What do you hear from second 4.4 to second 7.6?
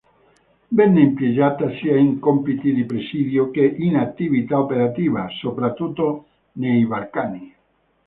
operativa, soprattutto nei Balcani.